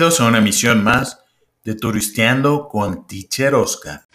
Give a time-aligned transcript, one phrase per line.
[0.00, 1.20] Bienvenidos a una emisión más
[1.62, 4.08] de Turisteando con Teacher Oscar.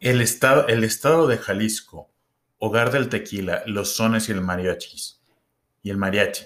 [0.00, 2.10] El estado, el estado de Jalisco,
[2.58, 5.20] hogar del tequila, los sones y el mariachis,
[5.82, 6.44] y el mariachi,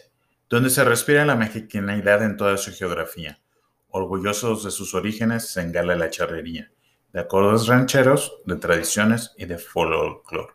[0.48, 3.40] donde se respira la mexicanidad en toda su geografía.
[3.90, 6.72] Orgullosos de sus orígenes, se engala la charrería,
[7.12, 10.54] de acordes rancheros, de tradiciones y de folclore.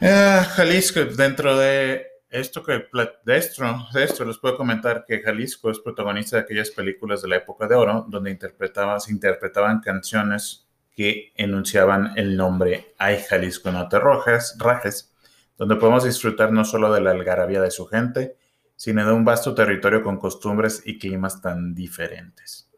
[0.00, 2.86] Ah, Jalisco, dentro de esto que
[3.24, 7.28] de esto, de esto les puedo comentar que Jalisco es protagonista de aquellas películas de
[7.28, 13.70] la época de oro donde interpretaba, se interpretaban canciones que enunciaban el nombre Ay Jalisco
[13.70, 15.14] no te rojas, rajes,
[15.56, 18.36] donde podemos disfrutar no solo de la algarabía de su gente,
[18.76, 22.70] sino de un vasto territorio con costumbres y climas tan diferentes.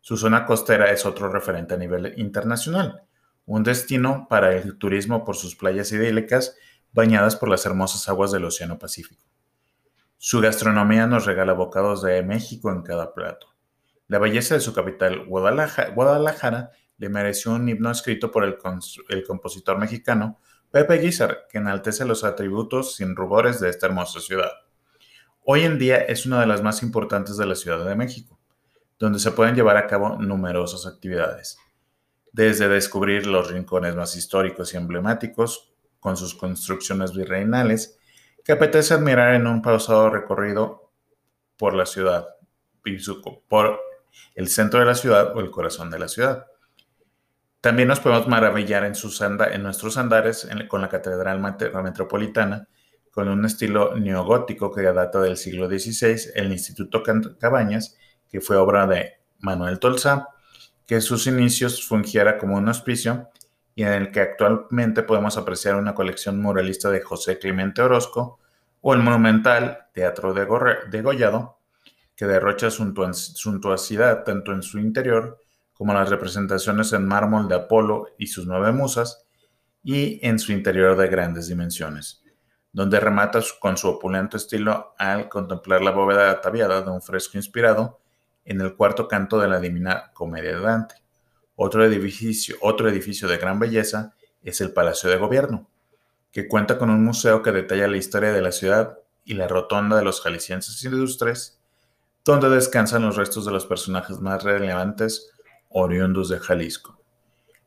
[0.00, 3.02] Su zona costera es otro referente a nivel internacional,
[3.46, 6.56] un destino para el turismo por sus playas idílicas
[6.94, 9.26] bañadas por las hermosas aguas del Océano Pacífico.
[10.16, 13.48] Su gastronomía nos regala bocados de México en cada plato.
[14.06, 18.56] La belleza de su capital, Guadalajara, le mereció un himno escrito por el,
[19.08, 20.38] el compositor mexicano
[20.70, 24.52] Pepe Guizar, que enaltece los atributos sin rubores de esta hermosa ciudad.
[25.44, 28.38] Hoy en día es una de las más importantes de la Ciudad de México,
[28.98, 31.58] donde se pueden llevar a cabo numerosas actividades,
[32.32, 35.73] desde descubrir los rincones más históricos y emblemáticos,
[36.04, 37.98] con sus construcciones virreinales,
[38.44, 40.92] que apetece admirar en un pausado recorrido
[41.56, 42.26] por la ciudad,
[43.48, 43.80] por
[44.34, 46.44] el centro de la ciudad o el corazón de la ciudad.
[47.62, 52.68] También nos podemos maravillar en, sus en nuestros andares con la Catedral Metropolitana,
[53.10, 57.02] con un estilo neogótico que data del siglo XVI, el Instituto
[57.40, 57.96] Cabañas,
[58.28, 60.28] que fue obra de Manuel Tolsá,
[60.86, 63.30] que en sus inicios fungiera como un hospicio
[63.74, 68.38] y en el que actualmente podemos apreciar una colección muralista de José Clemente Orozco
[68.80, 70.46] o el monumental Teatro de,
[70.90, 71.58] de Gollado,
[72.14, 75.38] que derrocha suntuosidad tanto en su interior
[75.72, 79.24] como las representaciones en mármol de Apolo y sus nueve musas,
[79.82, 82.22] y en su interior de grandes dimensiones,
[82.72, 88.00] donde remata con su opulento estilo al contemplar la bóveda ataviada de un fresco inspirado
[88.46, 91.03] en el cuarto canto de la Divina Comedia de Dante.
[91.56, 95.70] Otro edificio, otro edificio de gran belleza es el Palacio de Gobierno,
[96.32, 99.96] que cuenta con un museo que detalla la historia de la ciudad y la rotonda
[99.96, 101.60] de los jaliscienses ilustres,
[102.24, 105.30] donde descansan los restos de los personajes más relevantes
[105.68, 107.00] oriundos de Jalisco.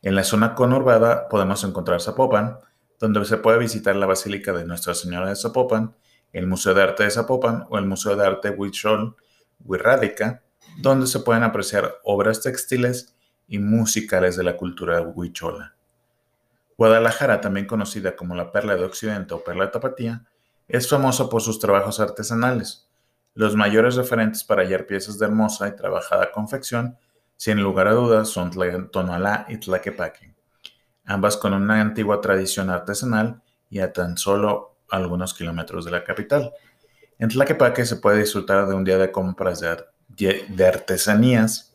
[0.01, 2.59] En la zona conurbada podemos encontrar Zapopan,
[2.99, 5.95] donde se puede visitar la Basílica de Nuestra Señora de Zapopan,
[6.33, 9.15] el Museo de Arte de Zapopan o el Museo de Arte Huichol,
[9.63, 10.43] Huirrádica,
[10.79, 13.16] donde se pueden apreciar obras textiles
[13.47, 15.75] y musicales de la cultura huichola.
[16.77, 20.25] Guadalajara, también conocida como la Perla de Occidente o Perla de Tapatía,
[20.67, 22.88] es famosa por sus trabajos artesanales.
[23.33, 26.97] Los mayores referentes para hallar piezas de hermosa y trabajada confección,
[27.35, 28.51] sin lugar a dudas, son
[28.91, 30.35] Tonalá y Tlaquepaque,
[31.05, 36.51] ambas con una antigua tradición artesanal y a tan solo algunos kilómetros de la capital.
[37.19, 41.66] En Tlaquepaque se puede disfrutar de un día de compras de artesanías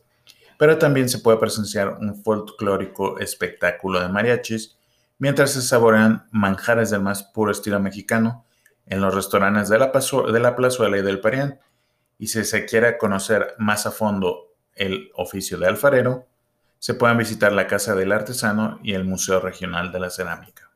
[0.63, 4.77] pero también se puede presenciar un folclórico espectáculo de mariachis
[5.17, 8.45] mientras se saborean manjares del más puro estilo mexicano
[8.85, 11.59] en los restaurantes de la, de la Plazuela y del Parián.
[12.17, 16.27] Y si se quiere conocer más a fondo el oficio de alfarero,
[16.79, 20.71] se pueden visitar la Casa del Artesano y el Museo Regional de la Cerámica.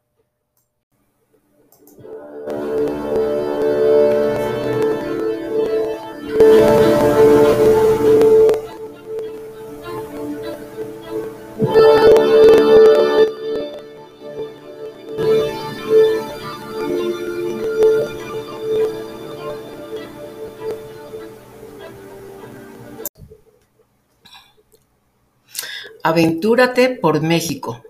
[26.07, 27.83] Aventúrate por México.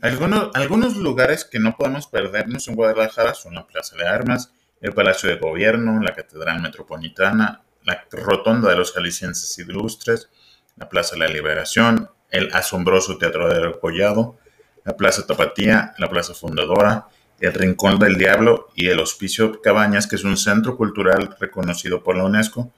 [0.00, 5.28] Algunos, lugares que no podemos perdernos en Guadalajara son la Plaza de Armas, el Palacio
[5.28, 10.28] de Gobierno, la Catedral Metropolitana, la Rotonda de los Jaliscienses Ilustres,
[10.74, 14.36] la Plaza de la Liberación, el asombroso Teatro del Collado,
[14.82, 17.06] la Plaza Tapatía, la Plaza Fundadora,
[17.38, 22.16] el Rincón del Diablo y el Hospicio Cabañas, que es un centro cultural reconocido por
[22.16, 22.72] la UNESCO,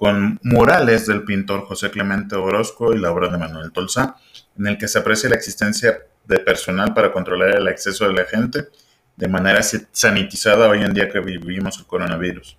[0.00, 4.16] con murales del pintor José Clemente Orozco y la obra de Manuel Tolsá,
[4.58, 8.24] en el que se aprecia la existencia de personal para controlar el acceso de la
[8.24, 8.68] gente
[9.14, 12.56] de manera sanitizada hoy en día que vivimos el coronavirus.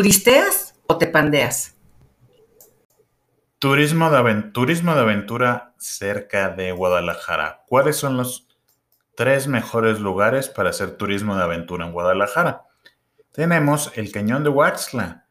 [0.00, 1.76] ¿Turisteas o te pandeas?
[3.58, 7.64] Turismo de, aventura cerca de Guadalajara.
[7.66, 8.48] ¿Cuáles son los
[9.14, 12.62] tres mejores lugares para hacer turismo de aventura en Guadalajara?
[13.30, 15.26] Tenemos el Cañón de Huaxla,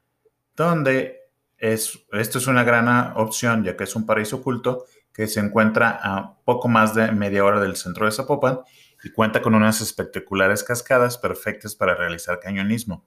[0.56, 1.18] donde
[1.58, 6.00] es, esto es una gran opción ya que es un paraíso oculto que se encuentra
[6.00, 8.60] a poco más de media hora del centro de Zapopan
[9.04, 13.04] y cuenta con unas espectaculares cascadas perfectas para realizar cañonismo.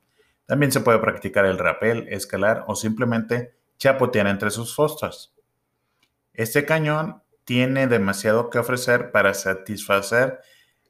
[0.47, 5.35] También se puede practicar el rapel, escalar o simplemente chapotear entre sus fostras.
[6.35, 10.41] Este cañón tiene demasiado que ofrecer para satisfacer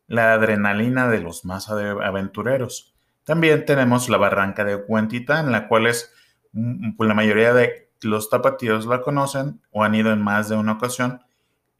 [0.06, 2.94] la adrenalina de los más aventureros.
[3.24, 6.12] También tenemos la barranca de en la cual es,
[6.52, 10.72] mm, la mayoría de los tapatíos la conocen o han ido en más de una
[10.72, 11.22] ocasión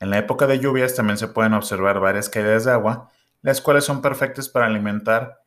[0.00, 3.10] En la época de lluvias también se pueden observar varias caídas de agua,
[3.42, 5.42] las cuales son perfectas para alimentar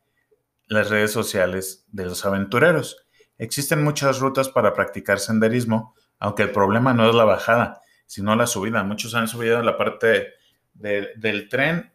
[0.66, 3.04] las redes sociales de los aventureros.
[3.36, 8.46] Existen muchas rutas para practicar senderismo, aunque el problema no es la bajada, sino la
[8.46, 8.82] subida.
[8.82, 10.32] Muchos han subido la parte
[10.74, 11.92] del tren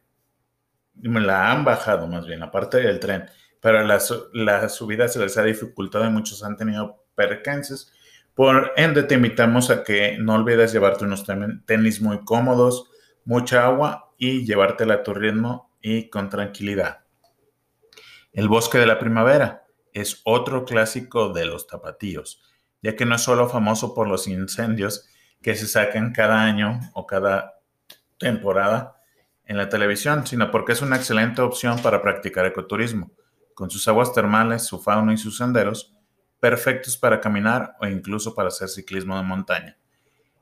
[0.96, 3.26] me la han bajado más bien, aparte del tren,
[3.60, 4.00] pero la,
[4.34, 7.92] la subida se les ha dificultado y muchos han tenido percances.
[8.34, 11.26] Por ende, te invitamos a que no olvides llevarte unos
[11.66, 12.90] tenis muy cómodos,
[13.26, 17.04] mucha agua y llevártela a tu ritmo y con tranquilidad.
[18.32, 22.42] El bosque de la primavera es otro clásico de los tapatíos,
[22.82, 25.08] ya que no es solo famoso por los incendios
[25.42, 27.60] que se sacan cada año o cada
[28.18, 29.03] temporada,
[29.54, 33.12] en la televisión, sino porque es una excelente opción para practicar ecoturismo,
[33.54, 35.94] con sus aguas termales, su fauna y sus senderos,
[36.40, 39.78] perfectos para caminar o incluso para hacer ciclismo de montaña.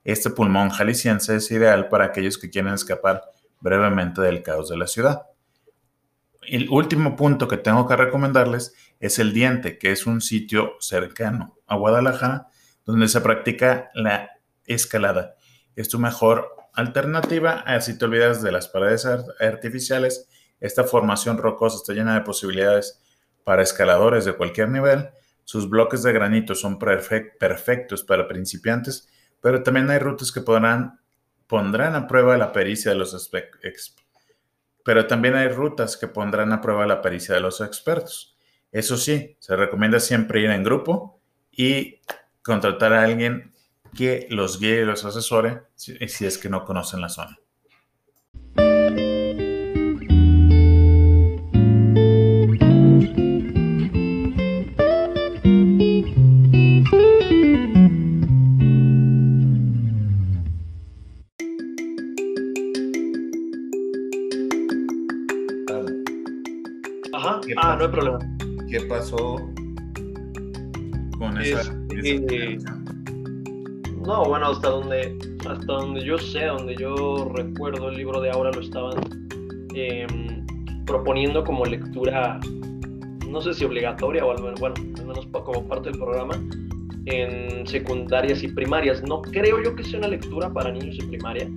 [0.05, 3.21] Este pulmón jalisciense es ideal para aquellos que quieren escapar
[3.59, 5.23] brevemente del caos de la ciudad.
[6.41, 11.57] El último punto que tengo que recomendarles es el Diente, que es un sitio cercano
[11.67, 12.47] a Guadalajara
[12.85, 14.31] donde se practica la
[14.65, 15.35] escalada.
[15.75, 21.93] Es tu mejor alternativa, si te olvidas de las paredes artificiales, esta formación rocosa está
[21.93, 23.01] llena de posibilidades
[23.43, 25.09] para escaladores de cualquier nivel.
[25.43, 29.09] Sus bloques de granito son perfectos para principiantes,
[29.41, 30.99] pero también hay rutas que podrán,
[31.47, 33.31] pondrán a prueba la pericia de los
[34.83, 38.37] pero también hay rutas que pondrán a prueba la pericia de los expertos.
[38.71, 41.19] Eso sí, se recomienda siempre ir en grupo
[41.51, 41.99] y
[42.41, 43.50] contratar a alguien
[43.95, 47.37] que los guíe y los asesore si, es que no conocen la zona.
[67.13, 68.19] Ajá, ah, no hay problema.
[68.69, 69.35] ¿Qué pasó
[71.17, 71.75] con esa,
[74.05, 75.17] no, bueno, hasta donde,
[75.47, 78.99] hasta donde yo sé, donde yo recuerdo el libro de ahora lo estaban
[79.75, 80.45] em,
[80.85, 82.39] proponiendo como lectura,
[83.27, 86.33] no sé si obligatoria o al menos, bueno, menos como parte del programa,
[87.05, 89.01] en secundarias y primarias.
[89.03, 91.49] No creo yo que sea una lectura para niños de primaria,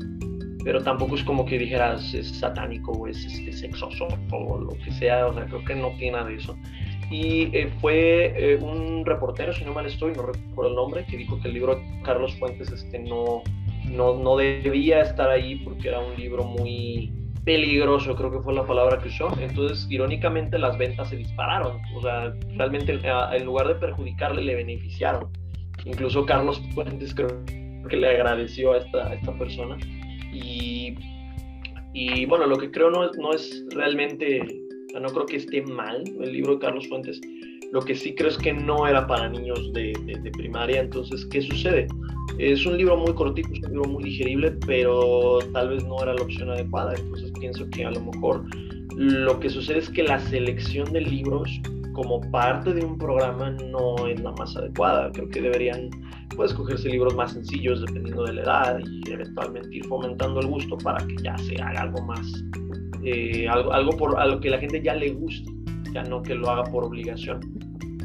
[0.64, 4.92] pero tampoco es como que dijeras es satánico o es este, sexoso o lo que
[4.92, 6.56] sea, o sea, creo que no tiene nada de eso.
[7.14, 11.16] Y eh, fue eh, un reportero, si no mal estoy, no recuerdo el nombre, que
[11.16, 13.44] dijo que el libro Carlos Fuentes este, no,
[13.84, 17.12] no, no debía estar ahí porque era un libro muy
[17.44, 19.28] peligroso, creo que fue la palabra que usó.
[19.38, 21.78] Entonces, irónicamente, las ventas se dispararon.
[21.94, 25.28] O sea, realmente en lugar de perjudicarle, le beneficiaron.
[25.84, 27.28] Incluso Carlos Fuentes creo
[27.88, 29.76] que le agradeció a esta, esta persona.
[30.32, 30.96] Y,
[31.92, 34.63] y, bueno, lo que creo no es, no es realmente,
[35.00, 37.20] no creo que esté mal el libro de Carlos Fuentes.
[37.72, 39.92] Lo que sí creo es que no era para niños de,
[40.32, 40.80] primaria.
[40.80, 41.88] Entonces, ¿qué sucede?
[42.38, 46.14] Es un libro muy cortito, es un libro muy digerible, pero tal vez no era
[46.14, 46.94] la opción adecuada.
[46.94, 48.44] Entonces pienso que a lo mejor
[48.96, 51.48] lo que sucede es que la selección de libros
[51.94, 55.10] como parte de un programa no es la más adecuada.
[55.12, 55.90] Creo que deberían
[56.36, 60.76] pues, escogerse libros más sencillos dependiendo de la edad y eventualmente ir fomentando el gusto
[60.78, 62.44] para que ya se haga algo más,
[63.04, 65.50] eh, algo, algo por a lo que la gente ya le guste,
[65.92, 67.40] ya no que lo haga por obligación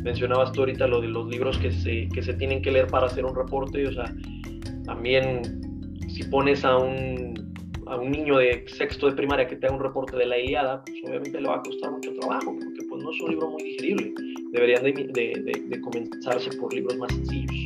[0.04, 3.08] mencionabas tú ahorita lo de los libros que se, que se tienen que leer para
[3.08, 4.14] hacer un reporte, o sea,
[4.86, 5.62] también
[6.10, 7.54] si pones a un,
[7.88, 10.84] a un niño de sexto de primaria que te haga un reporte de la Iliada,
[10.86, 13.64] pues obviamente le va a costar mucho trabajo, porque pues no es un libro muy
[13.64, 14.14] digerible.
[14.52, 17.66] Deberían de, de, de, comenzarse por libros más sencillos.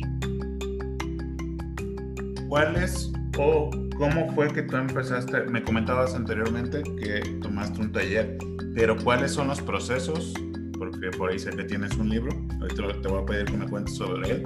[2.48, 5.42] ¿Cuáles o cómo fue que tú empezaste?
[5.44, 8.38] Me comentabas anteriormente que tomaste un taller,
[8.74, 10.34] pero ¿cuáles son los procesos
[10.78, 13.66] porque por ahí sé que tienes un libro, ahorita te voy a pedir que me
[13.66, 14.42] cuentes sobre él,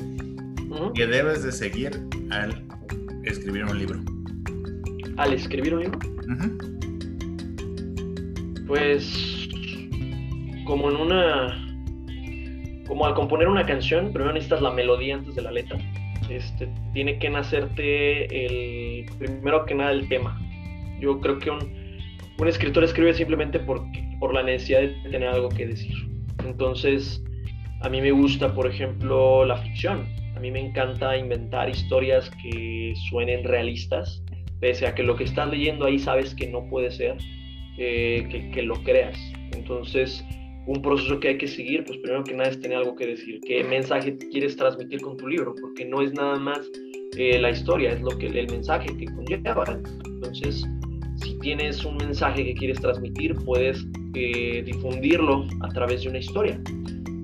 [0.94, 1.90] que debes de seguir
[2.30, 2.64] al
[3.24, 4.00] escribir un libro.
[5.16, 5.98] ¿Al escribir un libro?
[8.66, 9.48] Pues
[10.64, 11.64] como en una...
[12.86, 15.78] Como al componer una canción, primero necesitas la melodía antes de la letra.
[16.28, 20.38] Este, tiene que nacerte el, primero que nada el tema.
[21.00, 21.98] Yo creo que un,
[22.38, 25.94] un escritor escribe simplemente porque, por la necesidad de tener algo que decir.
[26.44, 27.22] Entonces,
[27.80, 30.06] a mí me gusta, por ejemplo, la ficción.
[30.36, 34.22] A mí me encanta inventar historias que suenen realistas,
[34.60, 37.16] pese a que lo que estás leyendo ahí sabes que no puede ser,
[37.78, 39.16] eh, que, lo creas.
[39.52, 40.24] Entonces,
[40.68, 43.40] un proceso que hay que seguir, pues primero que nada es tener algo que decir,
[43.46, 46.60] qué mensaje quieres transmitir con tu libro, porque no es nada más
[47.16, 49.64] eh, la historia, es lo que el mensaje que conlleva.
[50.04, 50.68] Entonces,
[51.16, 53.82] si tienes un mensaje que quieres transmitir, puedes
[54.14, 56.60] eh, difundirlo a través de una historia.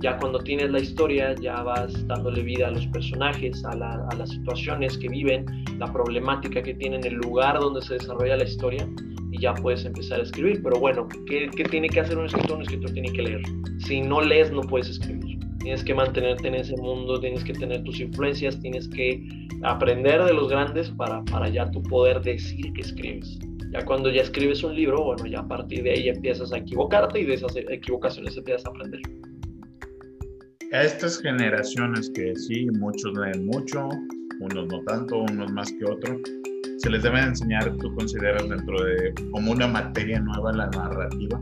[0.00, 4.96] Ya cuando tienes la historia, ya vas dándole vida a los personajes, a, las situaciones
[4.96, 5.44] que viven,
[5.78, 8.88] la problemática que tienen, el lugar donde se desarrolla la historia,
[9.44, 10.62] ya puedes empezar a escribir.
[10.62, 12.56] Pero bueno, ¿qué, qué tiene que hacer un escritor?
[12.56, 13.42] Un escritor tiene que leer.
[13.78, 15.38] Si no lees, no puedes escribir.
[15.60, 19.22] Tienes que mantenerte en ese mundo, tienes que tener tus influencias, tienes que
[19.62, 23.38] aprender de los grandes para, para ya tu poder decir que escribes.
[23.72, 27.20] Ya cuando ya escribes un libro, bueno, ya a partir de ahí empiezas a equivocarte
[27.20, 29.00] y de esas equivocaciones empiezas a aprender.
[30.72, 33.88] A estas generaciones que sí, muchos leen mucho,
[34.40, 36.20] unos no tanto, unos más que otros,
[36.84, 41.40] se les debe enseñar, tú consideras dentro de como una materia nueva la narrativa,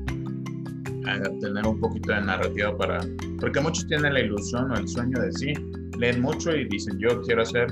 [1.04, 3.00] a tener un poquito de narrativa para,
[3.40, 5.52] porque muchos tienen la ilusión o el sueño de sí,
[5.98, 7.66] leen mucho y dicen yo quiero hacer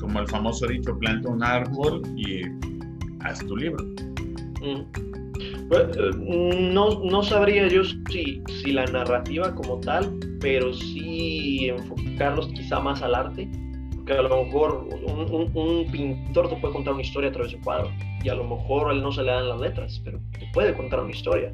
[0.00, 2.40] como el famoso dicho, planta un árbol y
[3.20, 3.84] haz tu libro.
[4.62, 5.68] Mm.
[5.68, 6.10] Pues, eh,
[6.72, 13.02] no, no, sabría yo si, si la narrativa como tal, pero sí enfocarlos quizá más
[13.02, 13.50] al arte,
[14.04, 17.56] porque a lo mejor un, un, pintor te puede contar una historia a través de
[17.56, 17.90] un cuadro,
[18.22, 20.74] y a lo mejor a él no se le dan las letras, pero te puede
[20.74, 21.52] contar una historia.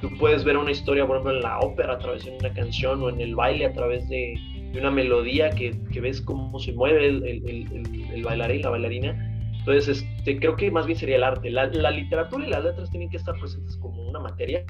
[0.00, 3.02] Tú puedes ver una historia, por ejemplo, en la ópera a través de una canción
[3.02, 4.34] o en el baile a través de,
[4.72, 8.70] de una melodía que, que, ves cómo se mueve el, el, el, el bailarín, la
[8.70, 9.30] bailarina,
[9.60, 11.50] entonces, este, creo que más bien sería el arte.
[11.50, 14.64] La, literatura y las letras tienen que estar presentes como una materia.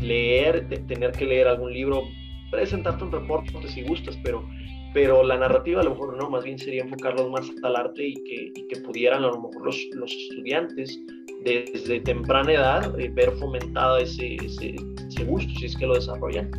[0.00, 2.02] Leer, tener que leer algún libro,
[2.50, 4.42] presentarte un reporte si gustas, pero,
[4.92, 8.14] pero la narrativa a lo mejor no, más bien sería enfocarlos más al arte y
[8.14, 11.00] que, que pudieran a lo mejor los, los estudiantes
[11.44, 14.76] desde temprana edad eh, ver fomentado ese, ese,
[15.08, 16.50] ese gusto, si es que lo desarrollan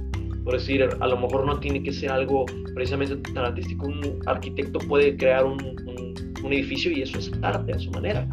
[0.43, 3.85] por decir, a lo mejor no tiene que ser algo precisamente tan artístico.
[3.85, 5.57] Un arquitecto puede crear un,
[6.43, 8.27] un edificio y eso es arte a su manera.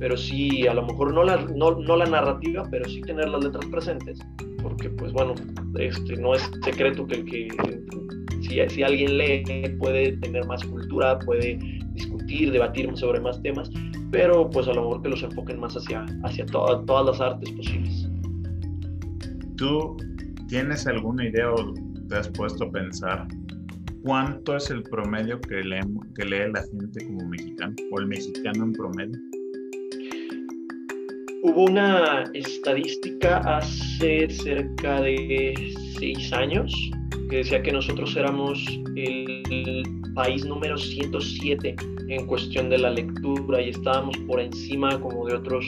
[0.00, 3.44] Pero sí, a lo mejor no la, no, no la narrativa, pero sí tener las
[3.44, 4.18] letras presentes,
[4.62, 5.34] porque pues bueno,
[5.78, 7.48] este, no es secreto que, que
[8.48, 9.42] si, si alguien lee
[9.78, 11.58] puede tener más cultura, puede
[11.92, 13.70] discutir, debatir sobre más temas,
[14.10, 18.08] pero pues a lo mejor que los enfoquen más hacia, hacia todas las artes posibles.
[19.56, 19.96] ¿Tú
[20.48, 21.74] tienes alguna idea o
[22.08, 23.26] te has puesto a pensar
[24.02, 25.80] cuánto es el promedio que lee,
[26.16, 29.18] que lee la gente como mexicano o el mexicano en promedio?
[31.42, 36.72] Hubo una estadística hace cerca de seis años
[37.28, 38.64] que decía que nosotros éramos
[38.96, 39.82] el
[40.14, 41.76] país número 107
[42.08, 45.66] en cuestión de la lectura y estábamos por encima como de otros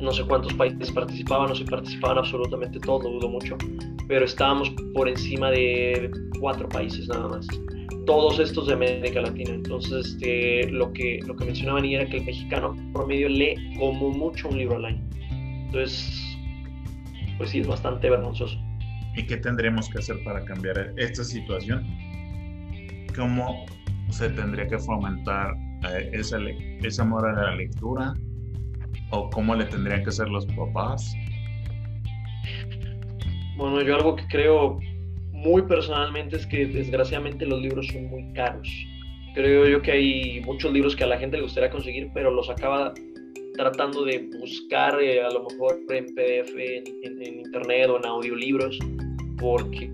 [0.00, 3.56] no sé cuántos países participaban, no sé participaban absolutamente todos, lo dudo mucho,
[4.06, 7.46] pero estábamos por encima de cuatro países nada más.
[8.06, 9.50] Todos estos de América Latina.
[9.50, 14.48] Entonces, este, lo, que, lo que mencionaban era que el mexicano promedio lee como mucho
[14.48, 15.02] un libro al año.
[15.30, 16.38] Entonces,
[17.36, 18.56] pues sí, es bastante vergonzoso.
[19.16, 21.86] ¿Y qué tendremos que hacer para cambiar esta situación?
[23.16, 23.66] ¿Cómo
[24.10, 25.54] se tendría que fomentar
[25.90, 26.38] eh, esa,
[26.82, 28.14] ese amor a la lectura?
[29.10, 31.14] ¿O cómo le tendrían que hacer los papás?
[33.56, 34.78] Bueno, yo algo que creo
[35.32, 38.68] muy personalmente es que desgraciadamente los libros son muy caros.
[39.34, 42.50] Creo yo que hay muchos libros que a la gente le gustaría conseguir, pero los
[42.50, 42.92] acaba
[43.58, 48.78] tratando de buscar eh, a lo mejor en PDF, en, internet o en audiolibros,
[49.36, 49.90] porque,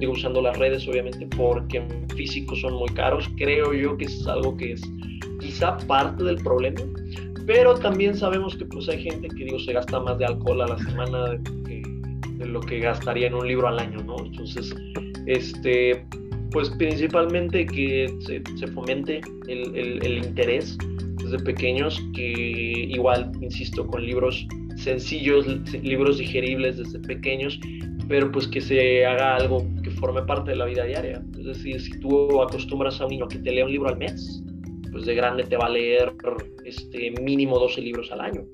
[0.00, 3.28] digo, usando las redes obviamente, porque en físico son muy caros.
[3.36, 4.82] Creo yo que es algo que es
[5.40, 6.80] quizá parte del problema,
[7.46, 10.66] pero también sabemos que pues hay gente que digo se gasta más de alcohol a
[10.66, 11.82] la semana de,
[12.44, 14.16] lo que gastaría en un libro al año, ¿no?
[14.24, 14.74] Entonces,
[15.26, 16.04] este,
[16.50, 20.76] pues principalmente que se, fomente el, el, interés
[21.22, 22.32] desde pequeños, que
[22.88, 25.46] igual, insisto, con libros sencillos,
[25.82, 27.58] libros digeribles desde pequeños,
[28.08, 31.22] pero pues que se haga algo que forme parte de la vida diaria.
[31.38, 33.98] Es decir, si tú acostumbras a un niño a que te lea un libro al
[33.98, 34.42] mes,
[34.90, 36.14] pues de grande te va a leer
[36.64, 38.44] este, mínimo 12 libros al año.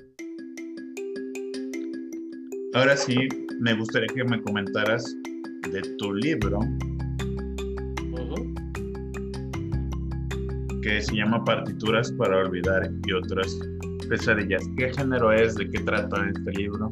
[2.74, 3.16] Ahora sí,
[3.60, 5.04] me gustaría que me comentaras
[5.70, 6.58] de tu libro,
[10.84, 13.58] que se llama Partituras para Olvidar y otras
[14.06, 14.62] pesadillas.
[14.76, 15.54] ¿Qué género es?
[15.54, 16.90] ¿De qué trata este libro?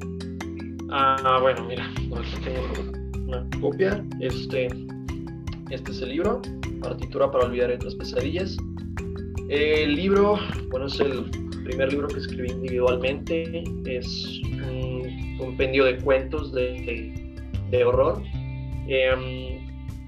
[0.90, 1.86] Ah, bueno, mira,
[2.42, 4.02] tengo una copia.
[4.20, 4.68] Este,
[5.68, 6.40] este es el libro,
[6.80, 8.56] Partitura para Olvidar y otras pesadillas.
[9.50, 10.38] El libro,
[10.70, 11.30] bueno, es el
[11.62, 17.34] primer libro que escribí individualmente, es un compendio de cuentos de,
[17.70, 18.22] de, horror.
[18.88, 19.66] Em,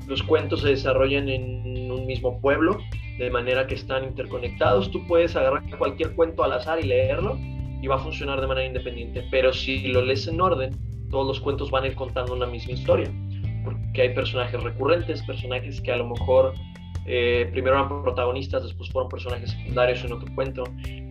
[0.08, 2.78] los cuentos se desarrollan en un mismo pueblo,
[3.18, 4.90] de manera que están interconectados.
[4.90, 7.38] Tú puedes agarrar cualquier cuento al azar y leerlo
[7.82, 10.70] y va a funcionar de manera independiente, pero si lo lees en orden,
[11.10, 13.10] todos los cuentos van a ir contando una misma historia,
[13.62, 16.54] porque hay personajes recurrentes, personajes que a lo mejor
[17.06, 20.64] eh, primero eran protagonistas, después fueron personajes secundarios en otro cuento.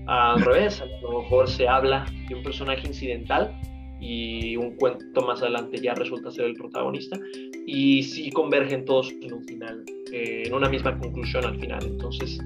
[0.08, 3.56] Al revés, a lo mejor se habla de un personaje incidental
[4.04, 7.18] y un cuento más adelante ya resulta ser el protagonista
[7.66, 11.86] y sí convergen todos en un final, eh, en una misma conclusión al final.
[11.86, 12.38] Entonces,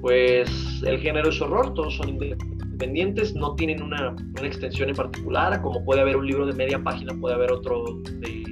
[0.00, 0.50] pues
[0.84, 5.84] el género es horror, todos son independientes, no tienen una, una extensión en particular, como
[5.84, 7.84] puede haber un libro de media página, puede haber otro
[8.20, 8.44] de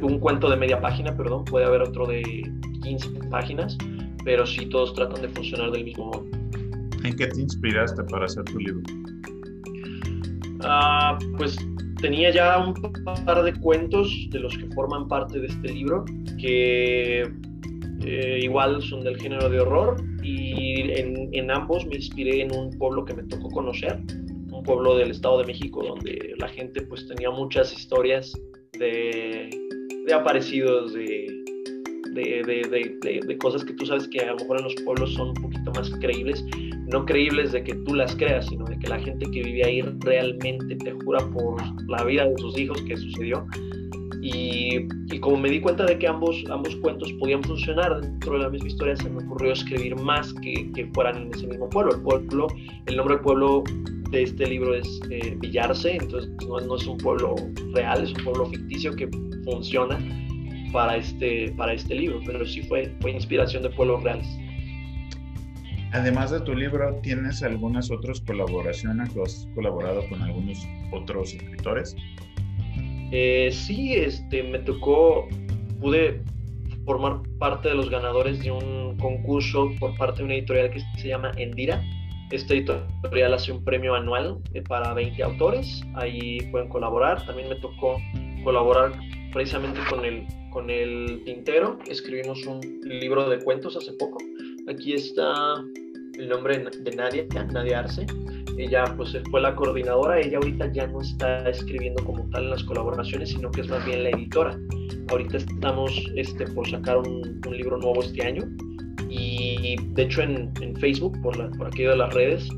[0.00, 2.22] un cuento de media página, perdón, puede haber otro de
[2.82, 3.76] 15 páginas,
[4.24, 6.26] pero sí todos tratan de funcionar del mismo modo.
[7.04, 8.82] ¿En qué te inspiraste para hacer tu libro?
[10.62, 11.56] Ah, pues
[12.00, 12.74] tenía ya un
[13.24, 16.04] par de cuentos de los que forman parte de este libro
[16.38, 17.30] que
[18.02, 22.70] eh, igual son del género de horror y en, en, ambos me inspiré en un
[22.78, 24.00] pueblo que me tocó conocer,
[24.50, 28.32] un pueblo del Estado de México donde la gente pues tenía muchas historias
[28.78, 29.50] de,
[30.06, 31.26] de aparecidos, de,
[32.14, 35.70] de, cosas que tú sabes que a lo mejor en los pueblos son un poquito
[35.72, 36.44] más creíbles,
[36.90, 39.82] no creíbles de que tú las creas, sino de que la gente que vive ahí
[40.00, 43.46] realmente te jura por la vida de sus hijos que sucedió.
[44.22, 44.86] Y,
[45.20, 48.68] como me di cuenta de que ambos, ambos cuentos podían funcionar dentro de la misma
[48.68, 51.94] historia, se me ocurrió escribir más que, que fueran en ese mismo pueblo.
[51.94, 52.46] El pueblo,
[52.86, 53.64] el nombre del pueblo
[54.10, 57.34] de este libro es eh, Villarse, entonces no, no, es un pueblo
[57.72, 59.08] real, es un pueblo ficticio que
[59.44, 59.98] funciona
[60.72, 64.26] para este, para este libro, pero sí fue, fue inspiración de pueblos reales.
[65.92, 69.10] Además de tu libro, ¿tienes algunas otras colaboraciones?
[69.16, 71.96] ¿Has colaborado con algunos otros escritores?
[73.10, 75.28] Eh, sí, este, me tocó,
[75.80, 76.22] pude
[76.84, 81.08] formar parte de los ganadores de un concurso por parte de una editorial que se
[81.08, 81.82] llama Endira.
[82.30, 87.26] Esta editorial hace un premio anual eh, para 20 autores, ahí pueden colaborar.
[87.26, 88.00] También me tocó
[88.44, 88.92] colaborar
[89.32, 91.80] precisamente con el, con el tintero.
[91.88, 94.18] Escribimos un libro de cuentos hace poco.
[94.68, 95.56] Aquí está
[96.20, 98.06] el nombre de Nadia, Nadia Arce.
[98.58, 102.64] ella pues fue la coordinadora, ella ahorita ya no está escribiendo como tal en las
[102.64, 104.58] colaboraciones, sino que es más bien la editora.
[105.08, 108.42] Ahorita estamos este, por sacar un, libro nuevo este año
[109.08, 112.48] y de hecho en, Facebook, por, la, por aquello de las redes,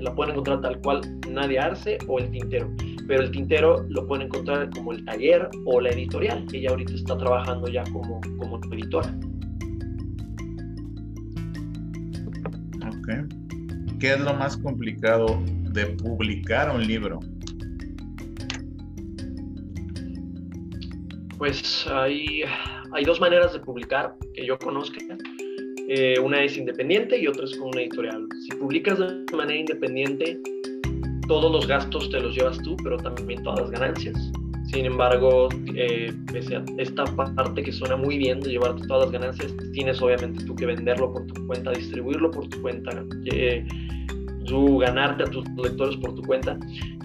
[0.00, 2.68] la pueden encontrar tal cual Nadia Arce o El Tintero.
[3.06, 6.44] Pero el Tintero lo pueden encontrar como el taller o la editorial.
[6.52, 9.14] Ella ahorita está trabajando ya como, como editora.
[13.08, 13.98] Ok.
[14.00, 15.42] ¿Qué es lo más complicado
[15.72, 17.20] de publicar un libro?
[21.38, 22.42] Pues hay,
[22.92, 24.98] hay dos maneras de publicar que yo conozca.
[25.88, 28.28] Eh, una es independiente y otra es con una editorial.
[28.42, 30.38] Si publicas de manera independiente,
[31.26, 34.32] todos los gastos te los llevas tú, pero también todas las ganancias.
[34.72, 36.12] Sin embargo, eh,
[36.76, 40.66] esta parte que suena muy bien de llevarte todas las ganancias, tienes obviamente tú que
[40.66, 42.90] venderlo por tu cuenta, distribuirlo por tu cuenta,
[43.32, 43.66] eh,
[44.44, 46.58] tú ganarte a tus lectores por tu cuenta.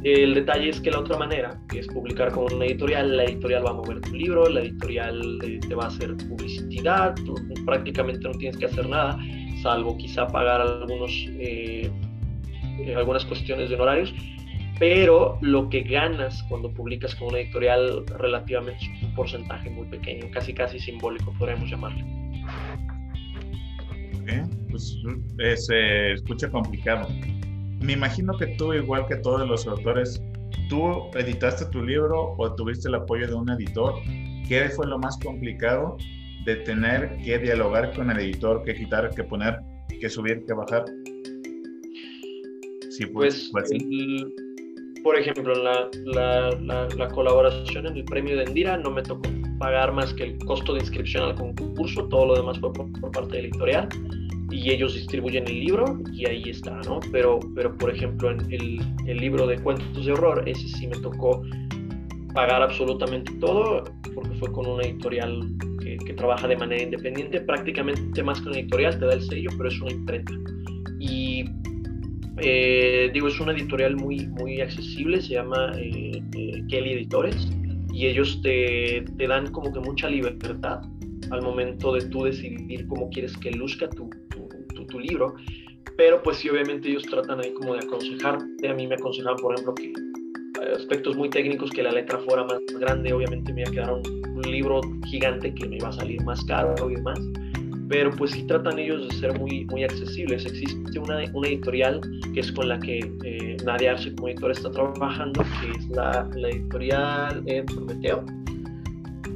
[0.04, 3.70] El detalle es que la otra manera, es publicar con una editorial, la editorial va
[3.70, 7.16] a mover tu libro, la editorial eh, te va a hacer publicidad,
[7.66, 9.18] prácticamente no tienes que hacer nada,
[9.62, 11.90] salvo quizá pagar algunos, eh,
[12.98, 14.14] algunas cuestiones de honorarios,
[14.80, 20.30] pero lo que ganas cuando publicas con una editorial relativamente es un porcentaje muy pequeño,
[20.32, 22.06] casi casi simbólico, podríamos llamarlo.
[24.70, 24.98] Pues
[25.68, 27.08] se escucha complicado.
[27.80, 30.20] Me imagino que tú, igual que todos los autores,
[30.68, 33.94] tú editaste tu libro o tuviste el apoyo de un editor.
[34.48, 35.98] ¿Qué fue lo más complicado
[36.46, 39.60] de tener que dialogar con el editor, que quitar, que poner,
[40.00, 40.86] que subir, que bajar?
[42.90, 43.70] Sí, pues, pues
[45.04, 49.92] por ejemplo, la, la, la, colaboración en el premio de Endira no me tocó pagar
[49.92, 53.36] más que el costo de inscripción al concurso, todo lo demás fue por, por parte
[53.36, 53.90] del editorial
[54.50, 57.00] y ellos distribuyen el libro y ahí está, ¿no?
[57.12, 60.98] Pero, pero por ejemplo, en el, el libro de cuentos de horror, ese sí me
[60.98, 61.42] tocó
[62.34, 63.84] pagar absolutamente todo
[64.16, 68.60] porque fue con una editorial que, que, trabaja de manera independiente, prácticamente más que una
[68.60, 70.34] editorial, te da el sello, pero es una imprenta.
[71.00, 71.46] Y
[72.38, 77.50] eh, digo, es una editorial muy, muy accesible, se llama eh, eh, Kelly Editores,
[77.92, 80.82] y ellos te, te, dan como que mucha libertad
[81.30, 84.10] al momento de tú decidir cómo quieres que luzca tu,
[84.88, 85.36] tu, libro,
[85.98, 89.54] pero pues sí, obviamente ellos tratan ahí como de aconsejarte, a mí me aconsejaban, por
[89.54, 89.94] ejemplo, que
[90.76, 94.24] aspectos muy técnicos, que la letra fuera más grande, obviamente me iba a quedar un,
[94.44, 97.18] libro gigante que me iba a salir más caro y demás,
[97.90, 100.46] pero pues sí tratan ellos de ser muy, muy accesibles.
[100.46, 102.02] Existe una, una editorial
[102.34, 106.30] que es con la que eh, Nadia Arce como editora está trabajando, que es la,
[106.36, 108.26] la editorial eh, Prometeo.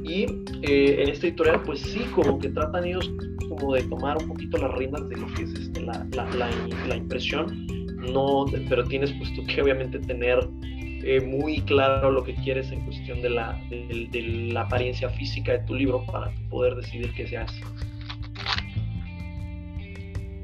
[0.04, 0.24] Y
[0.62, 3.10] eh, en esta editorial pues sí, como que tratan ellos
[3.48, 6.50] como de tomar un poquito las riendas de lo que es este, la, la,
[6.86, 7.66] la, impresión,
[8.12, 10.38] no, pero tienes pues tú que obviamente tener
[11.04, 15.58] eh, muy claro lo que quieres en cuestión de la, de, la apariencia física de
[15.60, 17.60] tu libro para poder decidir qué se hace.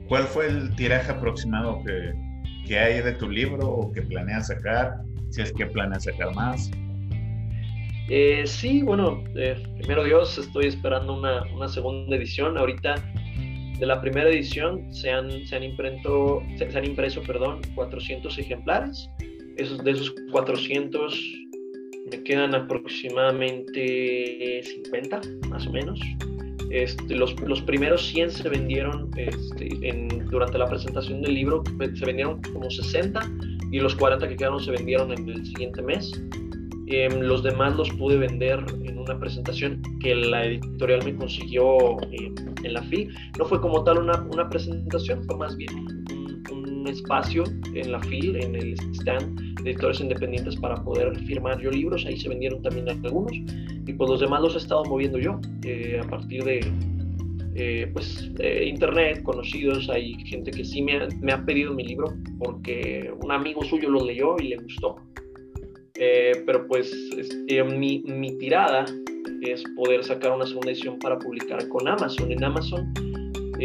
[0.09, 2.13] ¿Cuál fue el tiraje aproximado que,
[2.67, 5.03] que hay de tu libro o que planeas sacar?
[5.31, 6.71] Si es que planeas sacar más.
[8.11, 12.59] Eh, sí, bueno, eh, primero Dios, estoy esperando una, una, segunda edición.
[12.59, 12.97] Ahorita
[13.79, 19.09] de la primera edición se han, se han, impreso, se, han impreso perdón, 400 ejemplares.
[19.57, 21.19] Esos, de esos 400
[22.11, 25.99] me quedan aproximadamente 50, más o menos.
[26.75, 31.63] Este, los, los, primeros 100 se vendieron este, en, durante la presentación del libro,
[31.95, 33.21] se vendieron como 60
[33.71, 36.11] y los 40 que quedaron se vendieron en el siguiente mes.
[36.89, 42.35] Em, los demás los pude vender en una presentación que la editorial me consiguió em,
[42.65, 43.15] en la FIL.
[43.39, 46.04] No fue como tal una, una presentación, fue más bien
[46.85, 47.45] un, espacio
[47.75, 52.05] en la FIL, en el stand de editores independientes para poder firmar yo libros.
[52.07, 53.33] Ahí se vendieron también algunos.
[53.87, 56.61] Y pues los demás los he estado moviendo yo eh, a partir de,
[57.57, 58.31] eh, pues
[58.65, 63.63] internet, conocidos, hay gente que sí me me ha, pedido mi libro porque un amigo
[63.65, 64.97] suyo lo leyó y le gustó.
[65.97, 68.85] Eh, pero pues este, mi, mi, tirada
[69.43, 72.33] es poder sacar una segunda edición para publicar con Amazon.
[72.33, 72.93] En Amazon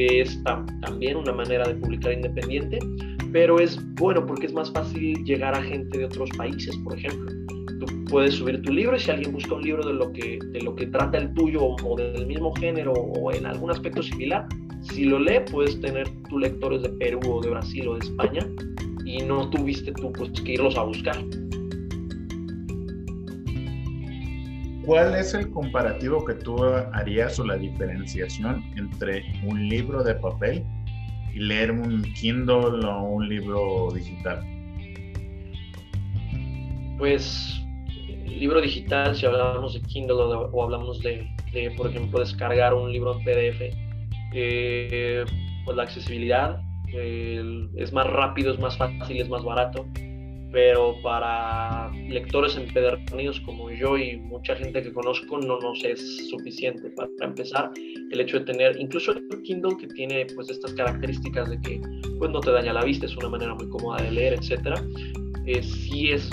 [0.07, 2.79] es también una manera de publicar independiente,
[3.31, 7.31] pero es bueno porque es más fácil llegar a gente de otros países, por ejemplo.
[7.79, 10.61] Tú puedes subir tu libro y si alguien busca un libro de lo que, de
[10.61, 14.47] lo que trata el tuyo o del mismo género o en algún aspecto similar,
[14.81, 18.47] si lo lee puedes tener tus lectores de Perú o de Brasil o de España
[19.05, 21.17] y no tuviste tú pues, que irlos a buscar.
[24.89, 30.65] ¿Cuál es el comparativo que tú harías o la diferenciación entre un libro de papel
[31.31, 34.43] y leer un Kindle o un libro digital?
[36.97, 37.61] Pues
[38.25, 41.29] libro digital, si hablamos de Kindle o, hablamos de,
[41.77, 43.61] por ejemplo, descargar un libro en PDF,
[44.33, 45.23] eh,
[45.65, 49.85] pues la accesibilidad es más rápido, es más fácil, es más barato
[50.51, 56.89] pero para lectores empedernidos como yo y mucha gente que conozco no nos es suficiente.
[56.91, 57.71] Para, empezar,
[58.11, 61.81] el hecho de tener, incluso el Kindle que tiene pues estas características de que
[62.17, 64.83] pues no te daña la vista, es una manera muy cómoda de leer, etcétera,
[65.45, 66.29] eh, sí es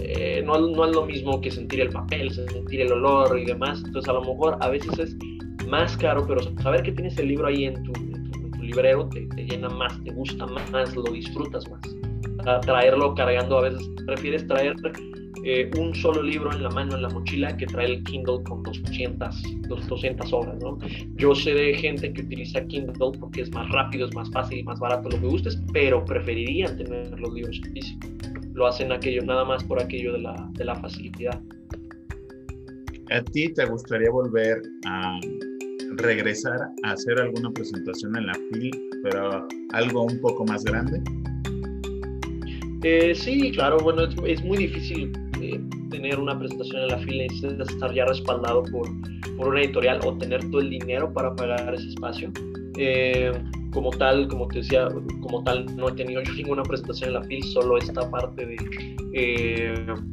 [0.00, 3.80] eh, no, no, es lo mismo que sentir el papel, sentir el olor y demás.
[3.86, 5.16] Entonces, a lo mejor a veces es
[5.68, 7.92] más caro, pero saber que tienes el libro ahí en tu,
[8.60, 11.80] librero te, te, llena más, te gusta más, lo disfrutas más
[12.62, 13.58] traerlo cargando.
[13.58, 14.74] A veces prefieres traer
[15.44, 18.62] eh, un solo libro en la mano, en la mochila, que traer el Kindle con
[18.62, 19.42] 200,
[19.88, 20.56] 200 horas.
[20.62, 20.78] ¿no?
[21.16, 24.62] Yo sé de gente que utiliza Kindle porque es más rápido, es más fácil y
[24.62, 28.10] más barato, lo que gustes, pero preferirían tener los libros físicos.
[28.54, 31.40] Lo hacen aquello nada más por aquello de la, de la facilidad.
[33.10, 35.20] ¿A ti te gustaría volver a
[35.96, 38.70] regresar a hacer alguna presentación en la FIL,
[39.02, 41.02] pero algo un poco más grande?
[42.86, 45.58] Eh, sí, claro, bueno, es, muy difícil eh,
[45.90, 48.86] tener una presentación en la fila, y estar ya respaldado por,
[49.38, 52.30] por, una editorial o tener todo el dinero para pagar ese espacio.
[52.76, 53.32] Eh,
[53.72, 54.88] como tal, como te decía,
[55.22, 58.56] como tal, no he tenido yo ninguna presentación en la FIL, solo esta parte de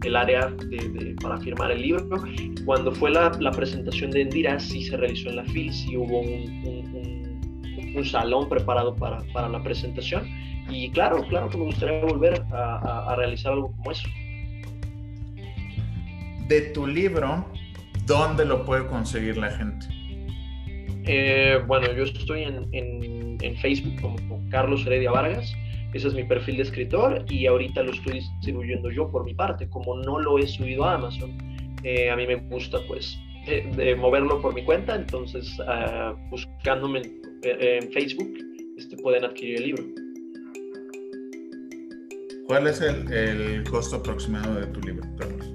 [0.06, 2.08] el área de, para firmar el libro.
[2.64, 6.22] Cuando fue la, la, presentación de Endira, sí se realizó en la FIL, sí hubo
[6.22, 7.21] un, un, un
[8.06, 10.28] salón preparado para, para la presentación
[10.72, 14.08] y claro, claro que me gustaría volver a, realizar algo como eso.
[16.48, 17.46] De tu libro,
[18.06, 19.86] ¿dónde lo puede conseguir la gente?
[21.06, 24.18] Eh, bueno, yo estoy en, en, Facebook como
[24.50, 25.54] Carlos Heredia Vargas.
[25.94, 29.68] Ese es mi perfil de escritor y ahorita lo estoy distribuyendo yo por mi parte.
[29.70, 31.38] Como no lo he subido a Amazon,
[31.84, 34.96] eh, a mí me gusta pues de, moverlo por mi cuenta.
[34.96, 37.02] Entonces, ah, buscándome
[37.44, 38.34] en, Facebook,
[38.78, 39.84] este, pueden adquirir el libro.
[42.48, 45.48] ¿Cuál es el, costo aproximado de tu libro, Carlos?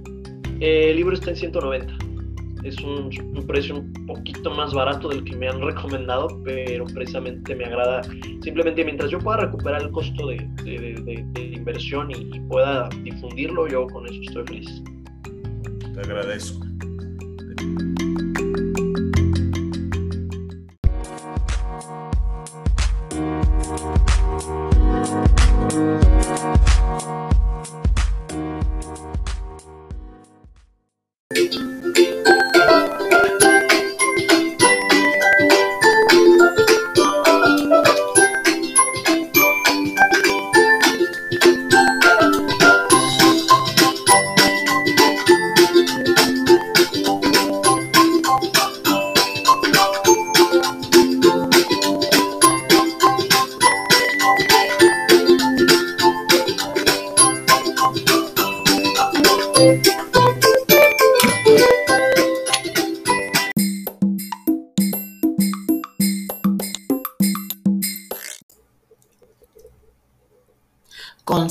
[0.61, 1.99] el libro está en 190.
[2.65, 3.11] Es un,
[3.47, 8.03] precio un poquito más barato del que me han recomendado, pero precisamente me agrada.
[8.43, 10.37] Simplemente mientras yo pueda recuperar el costo de,
[11.37, 14.83] inversión y, pueda difundirlo, yo con eso estoy feliz.
[15.95, 16.67] Te agradezco.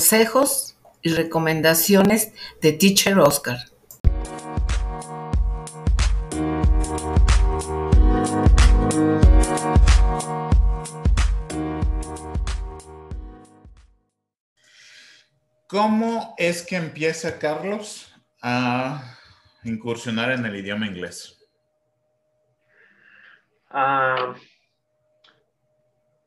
[0.06, 3.58] Consejos y recomendaciones de Teacher Oscar.
[15.66, 19.18] ¿Cómo es que empieza Carlos a
[19.64, 21.36] incursionar en el idioma inglés?
[23.70, 24.36] Ah,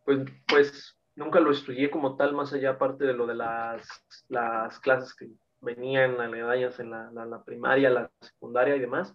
[0.04, 3.88] pues, pues nunca lo estudié como tal, más allá de lo de las,
[4.30, 5.28] las clases que
[5.62, 9.14] venían aledañas en la, la, primaria, la secundaria y demás,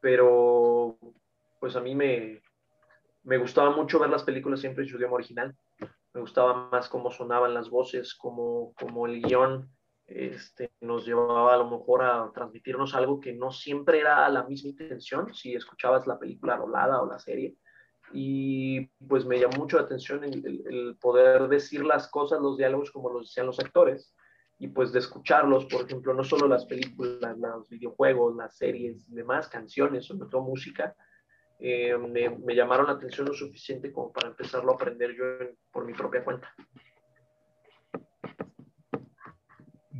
[0.00, 0.98] pero
[1.60, 2.42] pues a mí me,
[3.22, 5.54] me gustaba mucho ver las películas siempre en su idioma original,
[6.14, 9.70] me gustaba más cómo sonaban las voces, cómo, cómo el guion
[10.06, 14.70] este, nos llevaba a lo mejor a transmitirnos algo que no siempre era la misma
[14.70, 17.56] intención, si escuchabas la película rolada o la serie,
[18.12, 23.10] y pues me llamó mucho la atención el, poder decir las cosas, los diálogos como
[23.10, 24.14] los decían los actores
[24.58, 29.14] y pues de escucharlos, por ejemplo, no solo las películas, los videojuegos, las series y
[29.14, 30.94] demás, canciones, sobre todo música,
[31.58, 35.24] eh, me, llamaron la atención lo suficiente como para empezarlo a aprender yo
[35.72, 36.54] por mi propia cuenta.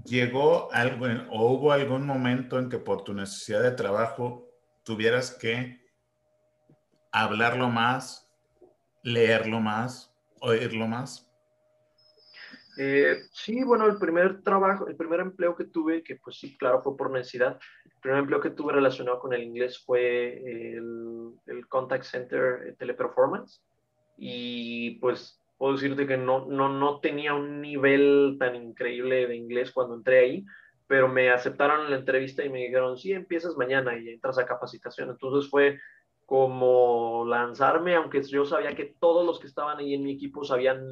[0.04, 4.48] ¿Llegó algo o hubo algún momento en que por tu necesidad de trabajo
[4.82, 5.81] tuvieras que
[7.12, 8.30] hablarlo más,
[9.02, 11.28] leerlo más, oírlo más?
[12.78, 16.82] Eh, sí, bueno, el primer trabajo, el primer empleo que tuve, que pues sí, claro,
[16.82, 21.68] fue por necesidad, el primer empleo que tuve relacionado con el inglés fue el, el
[21.68, 23.62] Contact Center eh, Teleperformance
[24.16, 29.70] y pues puedo decirte que no, no, no tenía un nivel tan increíble de inglés
[29.70, 30.44] cuando entré ahí,
[30.86, 35.10] pero me aceptaron la entrevista y me dijeron, sí, empiezas mañana y entras a capacitación.
[35.10, 35.78] Entonces fue
[36.32, 40.82] como lanzarme, aunque yo sabía que todos los que estaban ahí en mi equipo sabían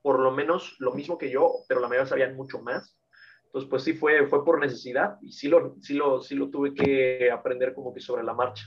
[0.00, 2.96] por lo menos lo mismo que yo, pero la mayoría sabían mucho más.
[3.44, 6.72] Entonces, pues sí fue, fue por necesidad y sí lo, sí, lo, sí lo tuve
[6.72, 8.64] que aprender como que sobre la marcha.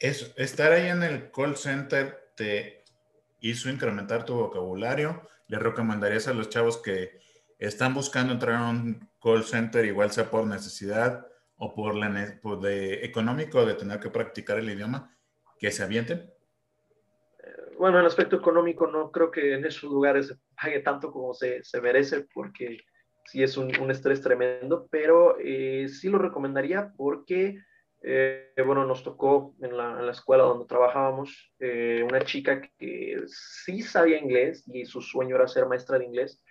[0.00, 2.82] Es, estar ahí en el call center te
[3.42, 5.22] hizo incrementar tu vocabulario.
[5.46, 7.20] ¿Le recomendarías a los chavos que
[7.60, 11.28] están buscando entrar a un call center, igual sea por necesidad
[11.64, 15.16] o por, la, de económico de tener que practicar el idioma,
[15.60, 16.28] que se avienten?
[17.78, 21.62] bueno, en aspecto económico no creo que en esos lugares se pague tanto como se,
[21.80, 22.78] merece porque
[23.26, 27.58] sí es un, estrés tremendo, pero eh, sí lo recomendaría porque,
[28.02, 33.22] eh, bueno, nos tocó en la, en la, escuela donde trabajábamos eh, una chica que
[33.26, 36.42] sí sabía inglés y su sueño era ser maestra de inglés,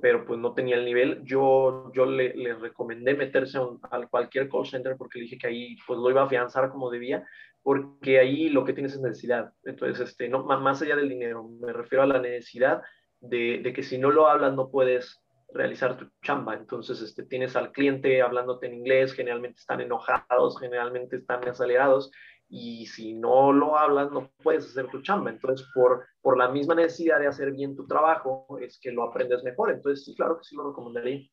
[0.00, 1.22] pero pues no tenía el nivel.
[1.24, 5.76] Yo, yo le, le recomendé meterse a, cualquier call center porque le dije que ahí
[5.86, 7.26] pues lo iba a afianzar como debía,
[7.62, 9.52] porque ahí lo que tienes es necesidad.
[9.64, 12.82] Entonces, este, no, más allá del dinero, me refiero a la necesidad
[13.20, 15.20] de, de, que si no lo hablas no puedes
[15.52, 16.54] realizar tu chamba.
[16.54, 22.10] Entonces, este, tienes al cliente hablándote en inglés, generalmente están enojados, generalmente están acelerados,
[22.48, 25.30] y si no lo hablas no puedes hacer tu chamba.
[25.30, 29.42] Entonces, por, por la misma necesidad de hacer bien tu trabajo, es que lo aprendes
[29.42, 29.70] mejor.
[29.70, 31.28] Entonces, sí, claro que sí lo recomendaría.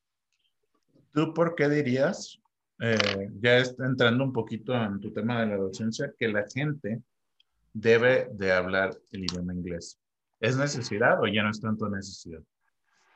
[1.13, 2.39] ¿Tú por qué dirías
[2.79, 7.01] eh, ya está entrando un poquito en tu tema de la docencia, que la gente
[7.71, 9.99] debe de hablar el idioma inglés.
[10.39, 12.41] ¿Es necesidad o ya no es tanto necesidad?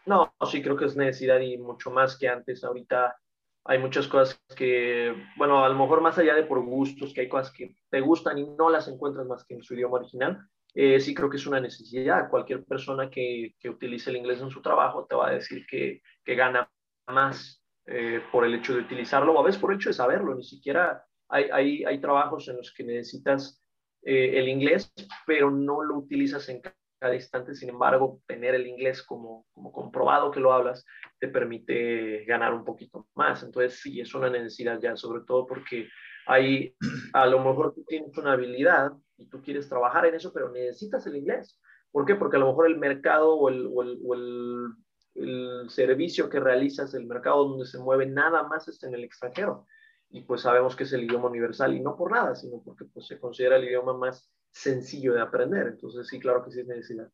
[0.05, 2.63] No, sí creo que es necesidad y mucho más que antes.
[2.63, 3.17] Ahorita
[3.67, 7.29] hay muchas cosas que, bueno, a lo mejor más allá de por gustos, que hay
[7.29, 10.39] cosas que te gustan y no las encuentras más que en su idioma original,
[10.73, 12.29] eh, sí creo que es una necesidad.
[12.29, 16.01] Cualquier persona que, que, utilice el inglés en su trabajo te va a decir que,
[16.23, 16.71] que gana
[17.07, 20.33] más eh, por el hecho de utilizarlo o a veces por el hecho de saberlo.
[20.33, 23.61] Ni siquiera hay, hay, hay trabajos en los que necesitas
[24.03, 24.93] eh, el inglés,
[25.25, 26.61] pero no lo utilizas en
[26.99, 27.55] cada instante.
[27.55, 30.85] Sin embargo, tener el inglés como, como comprobado que lo hablas
[31.19, 33.43] te permite ganar un poquito más.
[33.43, 35.89] Entonces, sí, es una necesidad ya, sobre todo porque
[36.25, 36.75] hay,
[37.13, 41.05] a lo mejor tú tienes una habilidad y tú quieres trabajar en eso, pero necesitas
[41.07, 41.59] el inglés.
[41.91, 42.15] ¿Por qué?
[42.15, 44.73] Porque a lo mejor el mercado o el, o el,
[45.15, 49.65] el servicio que realizas, el mercado donde se mueve, nada más está en el extranjero.
[50.09, 53.07] Y pues sabemos que es el idioma universal y no por nada, sino porque pues,
[53.07, 55.67] se considera el idioma más sencillo de aprender.
[55.67, 57.09] Entonces sí, claro que sí es necesidad.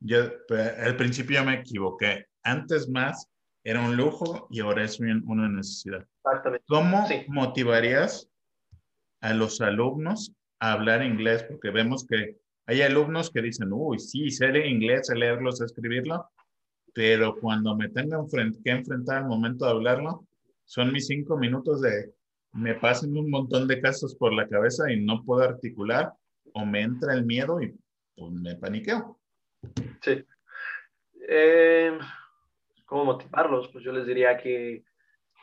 [0.00, 0.18] Yo
[0.78, 2.26] al principio me equivoqué.
[2.42, 3.28] Antes más
[3.64, 6.06] era un lujo y ahora es una necesidad.
[6.24, 6.64] Exactamente.
[6.68, 7.24] ¿Cómo sí.
[7.28, 8.28] motivarías
[9.20, 11.42] a los alumnos a hablar inglés?
[11.44, 15.64] Porque vemos que hay alumnos que dicen, uy, sí, sé leer inglés, sé leerlo, sé
[15.64, 16.30] escribirlo,
[16.92, 20.26] pero cuando me tengan que enfrentar al momento de hablarlo,
[20.64, 22.12] son mis cinco minutos de
[22.52, 26.12] me pasan un montón de casos por la cabeza y no puedo articular
[26.54, 27.76] o me entra el miedo y
[28.16, 29.20] pues, me paniqueo.
[30.02, 30.24] Sí.
[31.28, 31.98] Eh,
[32.86, 33.68] ¿Cómo motivarlos?
[33.68, 34.84] Pues yo les diría que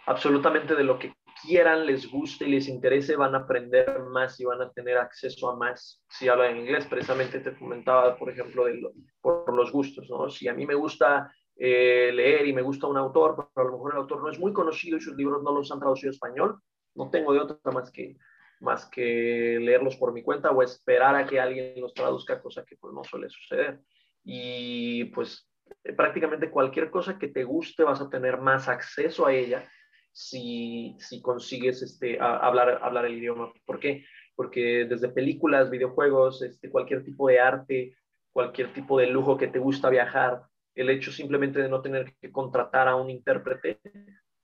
[0.07, 4.45] absolutamente de lo que quieran, les guste y les interese, van a aprender más y
[4.45, 6.87] van a tener acceso a más si hablan inglés.
[6.87, 10.29] Precisamente te comentaba, por ejemplo, de lo, por los gustos, ¿no?
[10.29, 13.77] Si a mí me gusta eh, leer y me gusta un autor, pero a lo
[13.77, 16.13] mejor el autor no es muy conocido y sus libros no los han traducido a
[16.13, 16.59] español,
[16.95, 18.17] no tengo de otra más que,
[18.59, 22.77] más que leerlos por mi cuenta o esperar a que alguien los traduzca, cosa que
[22.77, 23.79] pues no suele suceder.
[24.23, 25.49] Y pues
[25.83, 29.67] eh, prácticamente cualquier cosa que te guste vas a tener más acceso a ella
[30.11, 33.51] si, si consigues este, a, hablar, hablar el idioma.
[33.65, 34.05] ¿Por qué?
[34.35, 37.97] Porque desde películas, videojuegos, este, cualquier tipo de arte,
[38.31, 40.43] cualquier tipo de lujo que te gusta viajar,
[40.73, 43.79] el hecho simplemente de no tener que contratar a un intérprete,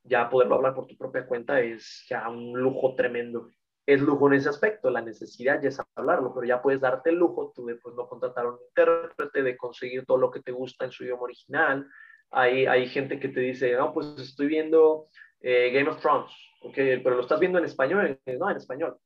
[0.03, 3.49] ya poderlo hablar por tu propia cuenta es ya un lujo tremendo.
[3.91, 7.17] Es lujo en ese aspecto, la necesidad ya es hablarlo, pero ya puedes darte el
[7.17, 10.53] lujo tú de pues, no contratar a un intérprete, de conseguir todo lo que te
[10.53, 11.85] gusta en su idioma original.
[12.29, 15.07] Hay, hay gente que te dice, no, pues estoy viendo
[15.41, 16.31] eh, Game of Thrones,
[16.61, 18.97] okay, pero lo estás viendo en español, no, en español.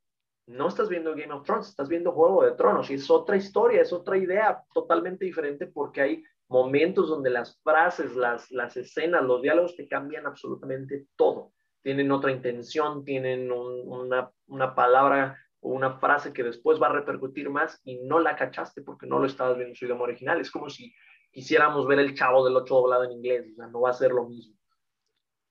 [0.45, 3.81] No estás viendo Game of Thrones, estás viendo Juego de Tronos y es otra historia,
[3.81, 9.41] es otra idea totalmente diferente porque hay momentos donde las frases, las, las escenas, los
[9.41, 11.53] diálogos te cambian absolutamente todo.
[11.85, 16.93] Tienen otra intención, tienen un, una, una palabra o una frase que después va a
[16.93, 20.41] repercutir más y no la cachaste porque no lo estabas viendo en su idioma original.
[20.41, 20.95] Es como si
[21.31, 24.11] quisiéramos ver el chavo del 8 doblado en inglés, o sea, no va a ser
[24.11, 24.55] lo mismo.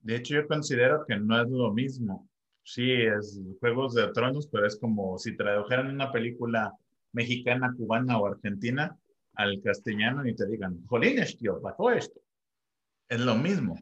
[0.00, 2.28] De hecho, yo considero que no es lo mismo.
[2.64, 6.72] Sí, es Juegos de Tronos, pero es como si tradujeran una película
[7.12, 8.98] mexicana, cubana o argentina
[9.34, 12.20] al castellano y te digan, jolines, tío, pasó esto.
[13.08, 13.76] Es lo mismo.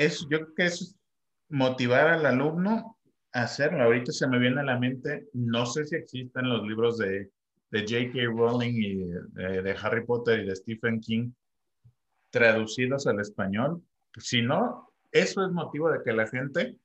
[0.00, 0.96] Es, yo creo que es
[1.50, 2.96] motivar al alumno
[3.32, 3.82] a hacerlo.
[3.82, 7.30] Ahorita se me viene a la mente, no sé si existen los libros de,
[7.70, 8.24] de J.K.
[8.34, 11.32] Rowling y de, Harry Potter y de Stephen King
[12.30, 13.82] traducidos al español.
[14.16, 16.76] Si no, eso es motivo de que la gente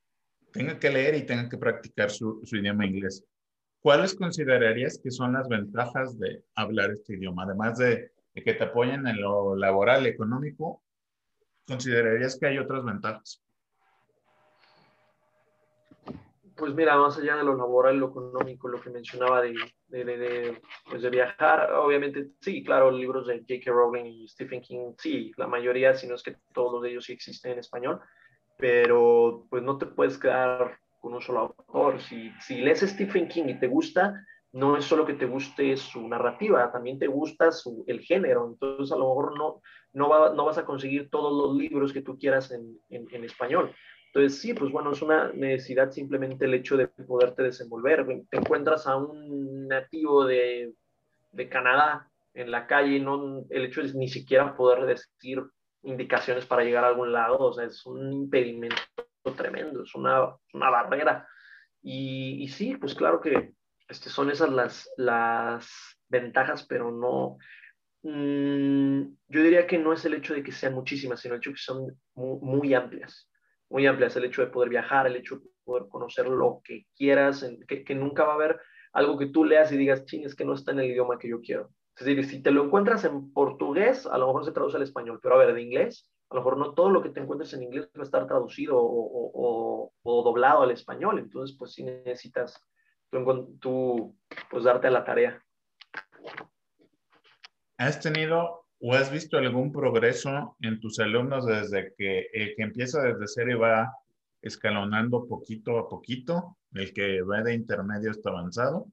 [0.51, 3.24] tenga que leer y tenga que practicar su, su idioma inglés.
[3.80, 7.43] ¿Cuáles considerarías que son las ventajas de hablar este idioma?
[7.43, 10.82] Además de, de que te apoyen en lo laboral, económico,
[11.68, 13.41] ¿considerarías que hay otras ventajas?
[16.55, 19.55] Pues mira, más allá de lo laboral, lo económico, lo que mencionaba de,
[19.88, 23.72] de, de, pues de viajar, obviamente sí, claro, libros de J.K.
[23.72, 27.13] Rowling y Stephen King, sí, la mayoría, si no es que todos de ellos sí
[27.13, 27.99] existen en español,
[28.57, 32.01] pero pues no te puedes quedar con un solo autor.
[32.01, 36.07] Si, si lees Stephen King y te gusta, no es solo que te guste su
[36.07, 38.47] narrativa, también te gusta su, el género.
[38.47, 39.61] Entonces, a lo mejor no,
[39.96, 42.78] no, va, no vas a conseguir todos los libros que tú quieras en,
[43.24, 43.74] español.
[44.08, 48.06] Entonces, sí, pues bueno, es una necesidad simplemente el hecho de poderte desenvolver.
[48.30, 50.74] Te encuentras a un nativo de,
[51.32, 55.41] de Canadá en la calle, no, el hecho es ni siquiera poder decir
[55.84, 58.76] indicaciones para llegar a algún lado, o sea, es un impedimento
[59.38, 61.28] tremendo, es una, una barrera.
[61.82, 63.54] Y, y, sí, pues claro que
[63.88, 65.70] este, son esas las, las
[66.10, 67.38] ventajas, pero no,
[68.06, 71.49] mmm, yo diría que no es el hecho de que sean muchísimas, sino el hecho
[71.49, 73.30] de que son muy, muy, amplias,
[73.70, 77.45] muy amplias, el hecho de poder viajar, el hecho de poder conocer lo que quieras,
[77.68, 78.60] que, que nunca va a haber
[78.93, 81.30] algo que tú leas y digas, ching, es que no está en el idioma que
[81.30, 81.72] yo quiero.
[81.97, 85.20] Es decir, si te lo encuentras en portugués, a lo mejor se traduce al español,
[85.22, 87.64] pero a ver, de inglés, a lo mejor no todo lo que te encuentres en
[87.64, 91.84] inglés va a estar traducido o, o, o, o doblado al español, entonces pues sí
[91.84, 92.62] necesitas
[93.10, 94.18] tú, tú,
[94.49, 95.45] pues darte a la tarea.
[97.78, 103.01] ¿Has tenido o has visto algún progreso en tus alumnos desde que el que empieza
[103.01, 103.93] desde cero y va
[104.41, 108.88] escalonando poquito a poquito, el que va de intermedio hasta avanzado?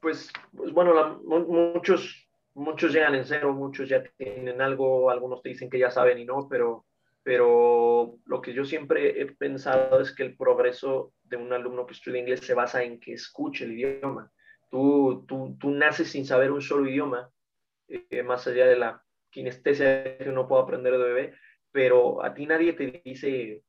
[0.00, 5.68] Pues, pues bueno, muchos, muchos llegan en cero, muchos ya tienen algo, algunos te dicen
[5.68, 6.86] que ya saben y no, pero,
[7.22, 11.94] pero lo que yo siempre he pensado es que el progreso de un alumno que
[11.94, 14.30] estudia inglés se basa en que escuche el idioma.
[14.70, 17.30] Tú, tú, tú naces sin saber un solo idioma,
[17.88, 21.34] eh, más allá de la kinestesia que uno puede aprender de bebé,
[21.70, 23.62] pero a ti nadie te dice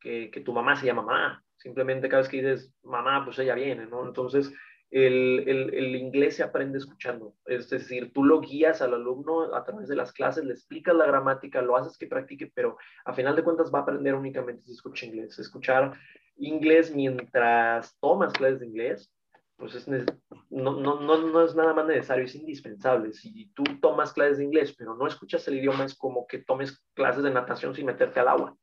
[0.00, 1.44] que, que tu mamá se llama mamá.
[1.56, 4.06] Simplemente cada vez que dices mamá, pues ella viene, ¿no?
[4.06, 4.50] Entonces,
[4.90, 7.34] el, el, el, inglés se aprende escuchando.
[7.44, 11.06] Es decir, tú lo guías al alumno a través de las clases, le explicas la
[11.06, 14.72] gramática, lo haces que practique, pero a final de cuentas va a aprender únicamente si
[14.72, 15.38] escucha inglés.
[15.38, 15.92] Escuchar
[16.36, 19.12] inglés mientras tomas clases de inglés,
[19.60, 23.12] pues es, no, no, no, no es nada más necesario, es indispensable.
[23.12, 26.82] Si tú tomas clases de inglés, pero no escuchas el idioma, es como que tomes
[26.94, 28.56] clases de natación sin meterte al agua.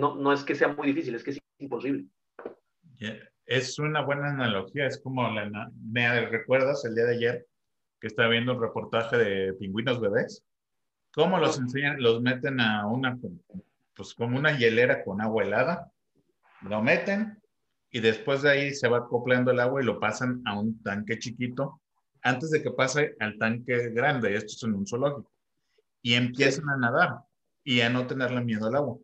[0.00, 2.06] no, no es que sea muy difícil, es que es imposible.
[2.98, 7.46] Yeah es una buena analogía, es como la, me recuerdas el día de ayer
[8.00, 10.44] que estaba viendo un reportaje de pingüinos bebés,
[11.12, 13.18] cómo los enseñan, los meten a una,
[13.94, 15.92] pues como una hielera con agua helada,
[16.62, 17.41] lo meten
[17.92, 21.18] y después de ahí se va acoplando el agua y lo pasan a un tanque
[21.18, 21.80] chiquito
[22.22, 25.30] antes de que pase al tanque grande, esto es en un zoológico,
[26.00, 27.18] y empiezan a nadar
[27.64, 28.98] y a no tenerle miedo al agua.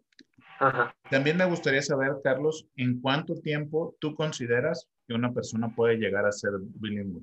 [0.61, 0.95] Ajá.
[1.11, 6.27] También me gustaría saber, Carlos, ¿en cuánto tiempo tú consideras que una persona puede llegar
[6.27, 7.23] a ser bilingüe?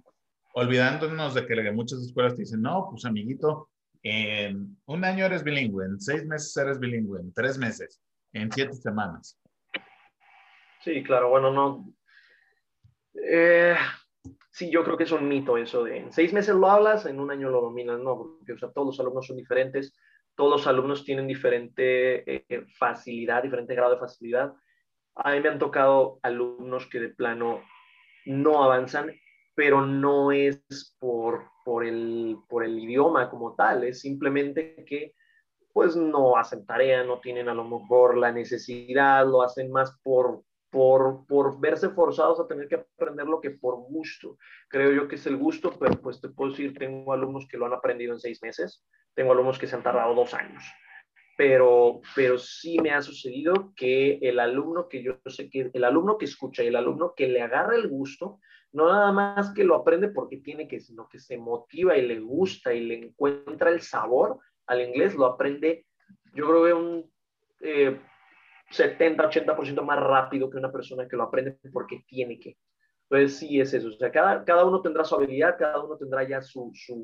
[0.54, 3.70] Olvidándonos de que muchas escuelas te dicen, no, pues amiguito,
[4.04, 8.00] en un año eres bilingüe, en seis meses eres bilingüe, en tres meses,
[8.34, 9.38] en siete semanas.
[10.86, 11.94] Sí, claro, bueno, no.
[13.16, 13.76] Eh,
[14.52, 17.20] sí, yo creo que es un mito eso de en seis meses lo hablas, en
[17.20, 19.94] un año lo dominas, no, porque o sea, todos los alumnos son diferentes
[20.36, 24.54] todos los alumnos tienen diferente eh, facilidad, diferente grado de facilidad.
[25.16, 27.62] A mí me han tocado alumnos que de plano
[28.26, 29.12] no avanzan,
[29.56, 35.14] pero no es por, por, el, por el idioma como tal, es simplemente que
[35.72, 40.44] pues no hacen tarea, no tienen a lo mejor la necesidad, lo hacen más por,
[40.76, 44.38] por, por, verse forzados a tener que aprenderlo que por gusto.
[44.68, 47.66] Creo yo que es el gusto, pero pues te puedo decir, tengo alumnos que lo
[47.66, 50.66] han aprendido en seis meses, tengo alumnos que se han tardado dos años,
[51.38, 56.18] pero, pero sí me ha sucedido que el alumno que yo sé que, el alumno
[56.18, 58.42] que escucha y el alumno que le agarra el gusto,
[58.74, 62.20] no nada más que lo aprende porque tiene que, sino que se motiva y le
[62.20, 65.86] gusta y le encuentra el sabor al inglés, lo aprende,
[66.34, 67.12] yo creo que un
[67.62, 67.98] eh,
[68.78, 72.58] 70-80% más rápido que una persona que lo aprende porque tiene que.
[73.10, 76.28] Entonces sí es eso, o sea, cada, cada uno tendrá su habilidad, cada uno tendrá
[76.28, 77.04] ya su, su,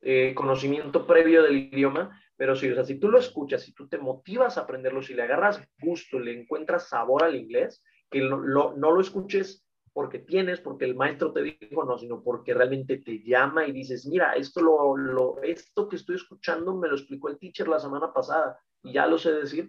[0.00, 3.88] eh, conocimiento previo del idioma, pero sí, o sea, si tú lo escuchas, si tú
[3.88, 8.72] te motivas a aprenderlo, si le agarras gusto, le encuentras sabor al inglés, que no
[8.74, 13.66] lo escuches porque tienes, porque el maestro te dijo, no, sino porque realmente te llama
[13.66, 17.68] y dices, mira, esto, lo, lo, esto que estoy escuchando me lo explicó el teacher
[17.68, 19.68] la semana pasada y ya lo sé decir,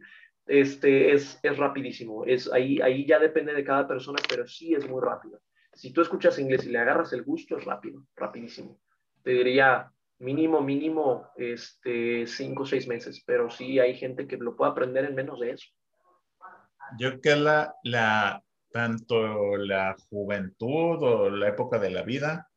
[0.51, 2.25] este, es, es rapidísimo.
[2.25, 5.39] Es, ahí, ahí ya depende de cada persona, pero sí es muy rápido.
[5.73, 8.77] Si tú escuchas inglés y le agarras el gusto, es rápido, rapidísimo.
[9.23, 9.89] Te diría
[10.19, 15.05] mínimo, mínimo, este, cinco o seis meses, pero sí hay gente que lo puede aprender
[15.05, 15.69] en menos de eso.
[16.99, 22.49] Yo creo que la, la, tanto la juventud o la época de la vida,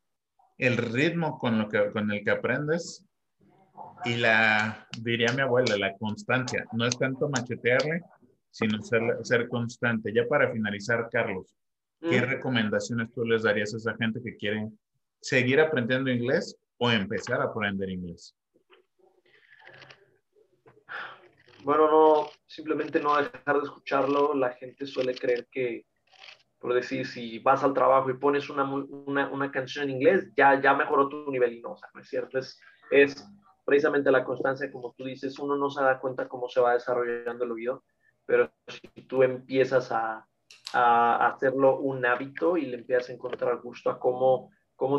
[0.57, 3.07] el ritmo con, lo que, con el que aprendes
[4.05, 6.65] y la, diría mi abuela, la constancia.
[6.73, 8.01] No es tanto machetearle,
[8.51, 10.13] sino ser, ser constante.
[10.13, 11.55] Ya para finalizar, Carlos,
[12.01, 12.25] ¿qué mm.
[12.25, 14.69] recomendaciones tú les darías a esa gente que quiere
[15.21, 18.35] seguir aprendiendo inglés o empezar a aprender inglés?
[21.63, 24.35] Bueno, no, simplemente no dejar de escucharlo.
[24.35, 25.87] La gente suele creer que,
[26.59, 30.61] por decir, si vas al trabajo y pones una, una, una canción en inglés, ya,
[30.61, 32.37] ya mejoró tu nivel y no, o sea, no es cierto.
[32.37, 32.59] Es,
[32.91, 33.25] es
[33.65, 37.43] precisamente la constancia, como tú dices, uno no se da cuenta cómo se va desarrollando
[37.43, 37.83] el oído,
[38.25, 40.25] pero si tú empiezas a,
[40.73, 44.49] hacerlo un hábito y le empiezas a encontrar gusto a cómo,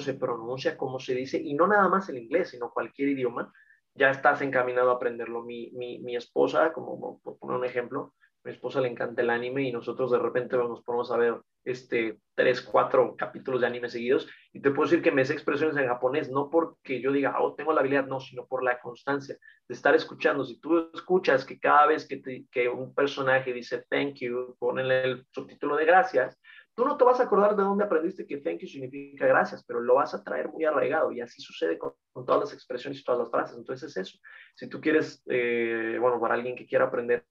[0.01, 3.53] se pronuncia, cómo se dice, y no nada más el inglés, sino cualquier idioma,
[3.95, 5.43] ya estás encaminado a aprenderlo.
[5.43, 8.15] Mi, mi, mi esposa, como por poner un ejemplo,
[8.47, 11.35] mi esposa le encanta el anime y nosotros de repente nos ponemos a ver
[11.65, 15.77] este, tres, cuatro capítulos de anime seguidos y te puedo decir que me sé expresiones
[15.77, 19.37] en japonés, no porque yo diga, oh, tengo la habilidad, no, sino por la constancia
[19.69, 20.45] de estar escuchando.
[20.45, 25.27] Si tú escuchas que cada vez que, que un personaje dice thank you, ponenle el
[25.33, 26.39] subtítulo de gracias,
[26.77, 29.81] tú no te vas a acordar de dónde aprendiste que thank you significa gracias, pero
[29.81, 31.95] lo vas a traer muy arraigado y así sucede con,
[32.25, 33.59] todas las expresiones y todas las frases.
[33.59, 34.19] Entonces es eso.
[34.55, 37.25] Si tú quieres, eh, bueno, para alguien que quiera aprender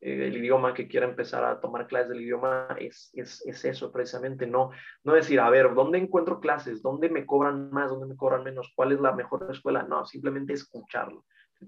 [0.00, 3.90] eh, el idioma, que quiera empezar a tomar clases del idioma, es, es, es, eso
[3.90, 4.70] precisamente, no,
[5.04, 6.82] no decir, a ver, ¿dónde encuentro clases?
[6.82, 7.90] ¿Dónde me cobran más?
[7.90, 8.72] ¿Dónde me cobran menos?
[8.74, 9.82] ¿Cuál es la mejor escuela?
[9.82, 11.24] No, simplemente escucharlo.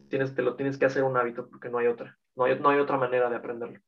[0.08, 2.68] Tienes, te lo tienes que hacer un hábito porque no hay otra, no hay, no
[2.68, 3.80] hay otra manera de aprenderlo.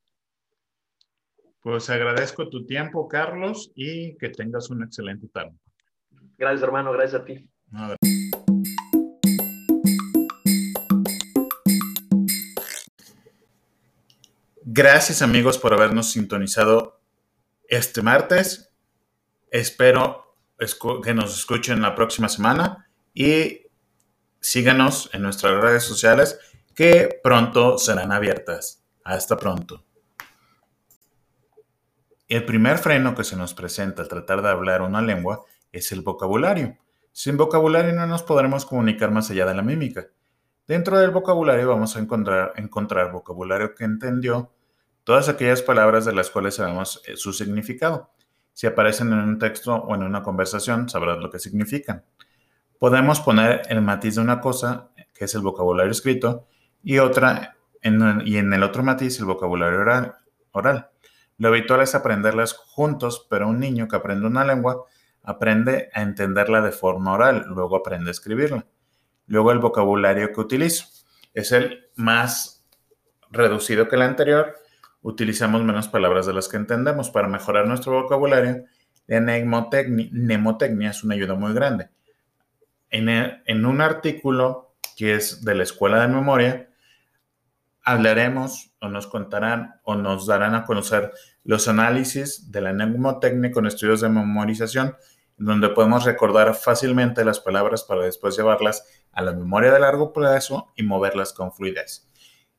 [1.61, 5.53] Pues agradezco tu tiempo, Carlos, y que tengas un excelente tarde.
[6.39, 7.50] Gracias, hermano, gracias a ti.
[14.83, 17.03] Gracias amigos por habernos sintonizado
[17.69, 18.73] este martes.
[19.51, 20.35] Espero
[21.05, 23.67] que nos escuchen la próxima semana y
[24.41, 26.39] síganos en nuestras redes sociales
[26.75, 28.83] que pronto serán abiertas.
[29.05, 29.85] Hasta pronto.
[32.27, 36.01] El primer freno que se nos presenta al tratar de hablar una lengua es el
[36.01, 36.79] vocabulario.
[37.13, 40.07] Sin vocabulario no nos podremos comunicar más allá de la mímica.
[40.67, 44.51] Dentro del vocabulario vamos a encontrar, vocabulario que entendió
[45.11, 48.13] todas aquellas palabras de las cuales sabemos eh, su significado.
[48.53, 52.05] Si aparecen en un texto o en una conversación, sabrás lo que significan.
[52.79, 56.47] Podemos poner el matiz de una cosa, que es el vocabulario escrito,
[56.85, 60.15] y otra y en el otro matiz el vocabulario oral,
[60.53, 60.91] oral.
[61.39, 64.85] Lo habitual es aprenderlas juntos, pero un niño que aprende una lengua
[65.25, 68.65] aprende a entenderla de forma oral, luego aprende a escribirla.
[69.27, 70.87] Luego el vocabulario que utilizo
[71.35, 72.65] es el más
[73.33, 74.55] reducido que el anterior,
[75.03, 77.11] utilizamos menos palabras de las que entendemos.
[77.11, 78.65] Para mejorar nuestro vocabulario,
[79.07, 81.89] la mnemotecnia, es una ayuda muy grande.
[82.91, 86.69] En, un artículo que es de la Escuela de Memoria,
[87.83, 91.13] hablaremos o nos contarán o nos darán a conocer
[91.45, 94.97] los análisis de la mnemotecnia con estudios de memorización,
[95.37, 100.73] donde podemos recordar fácilmente las palabras para después llevarlas a la memoria de largo plazo
[100.77, 102.10] y moverlas con fluidez.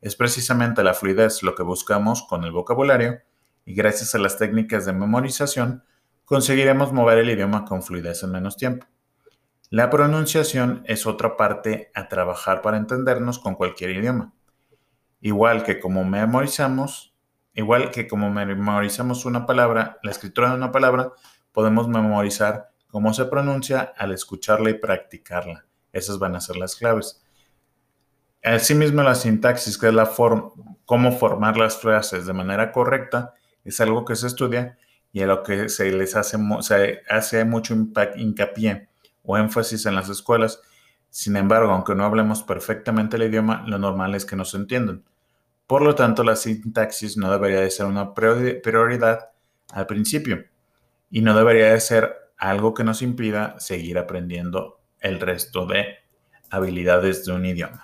[0.01, 3.21] Es precisamente la fluidez lo que buscamos con el vocabulario
[3.65, 5.83] y gracias a las técnicas de memorización
[6.25, 8.87] conseguiremos mover el idioma con fluidez en menos tiempo.
[9.69, 14.33] La pronunciación es otra parte a trabajar para entendernos con cualquier idioma.
[15.21, 17.15] Igual que como memorizamos,
[17.53, 21.13] igual que como memorizamos una palabra, la escritura de una palabra,
[21.51, 25.65] podemos memorizar cómo se pronuncia al escucharla y practicarla.
[25.93, 27.23] Esas van a ser las claves.
[28.43, 30.49] Asimismo, la sintaxis, que es la forma,
[30.85, 34.77] cómo formar las frases de manera correcta, es algo que se estudia
[35.13, 37.75] y a lo que se les hace, se hace mucho
[38.15, 38.89] hincapié
[39.23, 40.61] o énfasis en las escuelas.
[41.09, 45.03] Sin embargo, aunque no hablemos perfectamente el idioma, lo normal es que no se entiendan.
[45.67, 49.29] Por lo tanto, la sintaxis no debería de ser una prioridad
[49.71, 50.43] al principio
[51.09, 55.85] y no debería de ser algo que nos impida seguir aprendiendo el resto de
[56.49, 57.79] habilidades de un idioma.